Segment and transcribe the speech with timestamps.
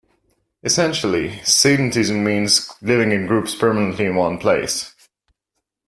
[0.63, 4.95] Essentially, sedentism means living in groups permanently in one place.